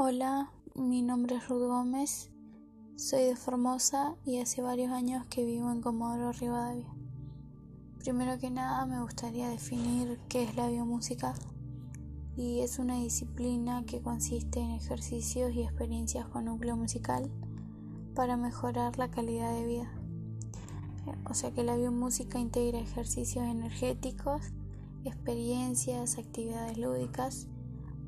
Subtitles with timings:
[0.00, 2.30] Hola, mi nombre es Ruth Gómez,
[2.94, 6.86] soy de Formosa y hace varios años que vivo en Comodoro Rivadavia.
[7.98, 11.34] Primero que nada me gustaría definir qué es la biomúsica
[12.36, 17.28] y es una disciplina que consiste en ejercicios y experiencias con núcleo musical
[18.14, 19.92] para mejorar la calidad de vida.
[21.28, 24.42] O sea que la biomúsica integra ejercicios energéticos,
[25.04, 27.48] experiencias, actividades lúdicas,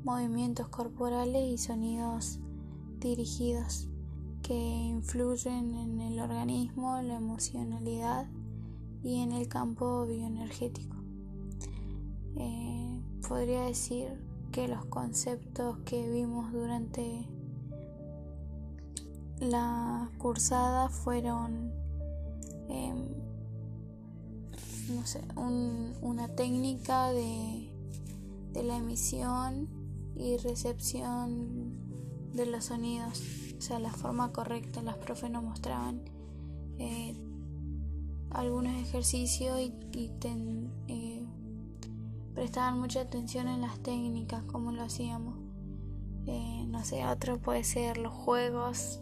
[0.03, 2.39] movimientos corporales y sonidos
[2.99, 3.87] dirigidos
[4.41, 8.27] que influyen en el organismo, la emocionalidad
[9.03, 10.97] y en el campo bioenergético.
[12.35, 14.07] Eh, podría decir
[14.51, 17.27] que los conceptos que vimos durante
[19.39, 21.71] la cursada fueron
[22.69, 23.07] em,
[24.93, 25.21] no sé,
[26.01, 27.71] una técnica de,
[28.53, 29.80] de la emisión
[30.21, 31.73] y recepción
[32.33, 33.21] de los sonidos,
[33.57, 34.81] o sea, la forma correcta.
[34.83, 36.01] Las profes nos mostraban
[36.77, 37.15] eh,
[38.29, 39.73] algunos ejercicios y,
[40.87, 41.25] eh,
[42.35, 45.39] prestaban mucha atención en las técnicas, cómo lo hacíamos.
[46.27, 49.01] Eh, no sé, otro puede ser los juegos,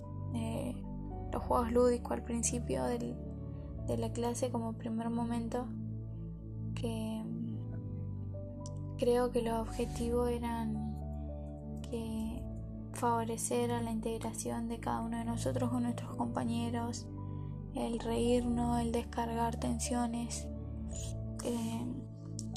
[1.34, 3.16] los juegos lúdicos al principio del,
[3.88, 5.68] de la clase como primer momento
[6.76, 7.24] que
[8.98, 10.89] creo que los objetivos eran
[11.90, 12.44] que
[12.94, 17.08] favorecer a la integración de cada uno de nosotros con nuestros compañeros,
[17.76, 20.48] el reírnos, el descargar tensiones.
[21.44, 21.86] Eh,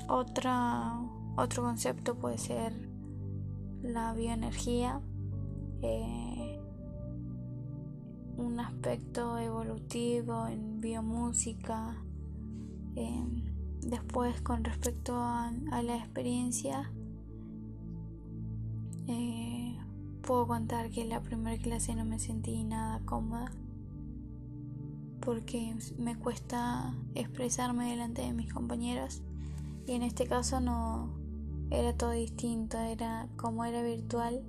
[0.08, 2.72] otro concepto puede ser
[3.82, 5.00] la bioenergía,
[5.82, 6.60] eh,
[8.36, 11.96] un aspecto evolutivo en biomúsica.
[12.96, 13.24] Eh,
[13.80, 15.50] después con respecto a
[15.82, 16.92] la experiencia,
[19.08, 19.76] eh,
[20.22, 23.50] puedo contar que en la primera clase no me sentí nada cómoda
[25.20, 29.22] porque me cuesta expresarme delante de mis compañeros
[29.86, 31.10] y en este caso no
[31.70, 34.42] era todo distinto, era como era virtual,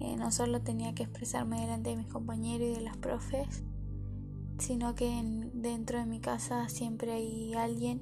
[0.00, 3.62] eh, no solo tenía que expresarme delante de mis compañeros y de las profes,
[4.58, 5.22] sino que
[5.54, 8.00] dentro de mi casa siempre hay alguien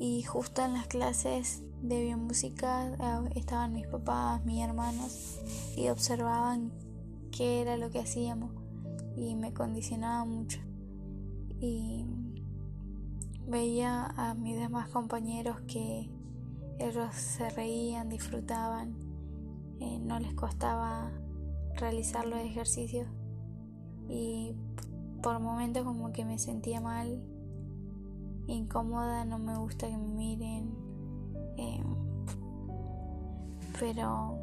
[0.00, 5.38] y justo en las clases de biomúsica eh, estaban mis papás, mis hermanos
[5.76, 6.72] y observaban
[7.30, 8.50] qué era lo que hacíamos
[9.14, 10.58] y me condicionaba mucho.
[11.60, 12.06] Y
[13.46, 16.10] veía a mis demás compañeros que
[16.78, 18.96] ellos se reían, disfrutaban,
[19.80, 21.12] eh, no les costaba
[21.74, 23.06] realizar los ejercicios
[24.08, 24.54] y
[25.22, 27.22] por momentos como que me sentía mal,
[28.54, 30.90] incómoda, no me gusta que me miren,
[31.60, 31.84] Em,
[33.78, 34.38] pero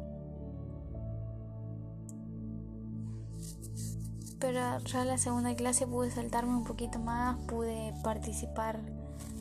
[4.38, 8.80] pero ya la segunda clase pude saltarme un poquito más, pude participar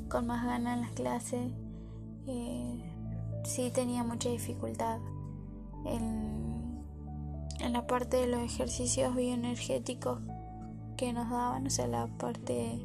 [0.10, 1.52] con más ganas en las clases.
[2.26, 2.84] Eh,
[3.44, 4.98] sí tenía mucha dificultad
[5.86, 6.84] en,
[7.60, 10.20] en la parte de los ejercicios bioenergéticos
[10.98, 12.82] que nos daban, o sea, la parte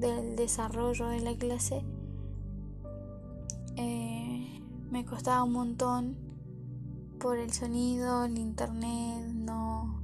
[0.00, 1.84] del desarrollo de la clase
[3.76, 6.16] eh, me costaba un montón
[7.20, 10.00] por el sonido, el internet, no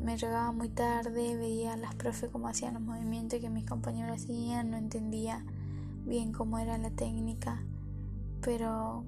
[0.00, 4.22] me llegaba muy tarde, veía a las profes cómo hacían los movimientos que mis compañeros
[4.22, 5.44] hacían, no entendía
[6.04, 7.64] bien cómo era la técnica,
[8.40, 9.04] pero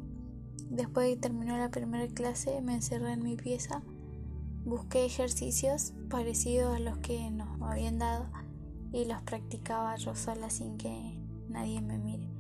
[0.70, 3.82] después de que terminó la primera clase me encerré en mi pieza,
[4.64, 8.26] busqué ejercicios parecidos a los que nos habían dado
[8.92, 11.18] y los practicaba yo sola sin que
[11.48, 12.38] nadie me mire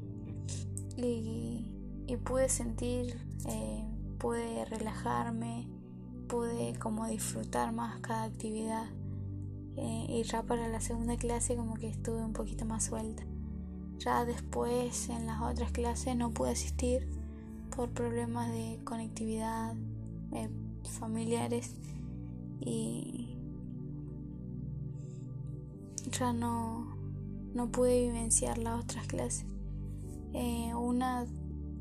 [1.06, 3.84] y, pude sentir, eh,
[4.18, 5.68] pude relajarme,
[6.28, 8.86] pude como disfrutar más cada actividad.
[9.76, 13.22] Eh, y ya para la segunda clase como que estuve un poquito más suelta.
[13.98, 17.08] Ya después en las otras clases no pude asistir
[17.74, 19.76] por problemas de conectividad
[20.32, 20.50] eh,
[20.98, 21.74] familiares
[26.20, 26.96] no,
[27.54, 29.46] no pude vivenciar las otras clases.
[30.34, 31.26] Eh, una,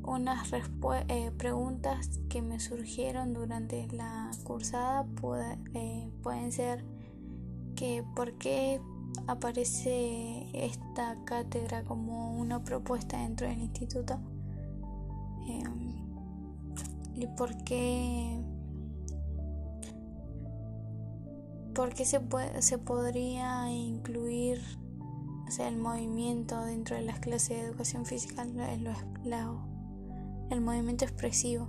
[0.04, 5.06] unas eh, preguntas que me surgieron durante la cursada
[5.74, 6.84] eh, pueden ser
[7.74, 8.80] que por qué
[9.26, 14.18] aparece esta cátedra como una propuesta dentro del instituto
[15.48, 15.96] em,
[17.16, 18.40] y por qué
[21.78, 22.20] por qué se,
[22.58, 24.60] se podría incluir
[25.46, 31.68] o sea, el movimiento dentro de las clases de educación física, el movimiento expresivo.